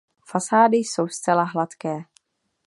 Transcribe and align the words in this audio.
Fasády 0.29 0.77
jsou 0.77 1.07
zcela 1.07 1.43
hladké. 1.43 2.01